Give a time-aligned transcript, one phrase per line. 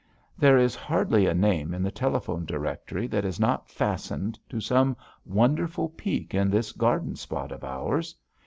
[0.35, 4.97] There is hardly a name in the telephone directory that is not fastened to some
[5.27, 8.15] wonderful peak in this garden spot of ours.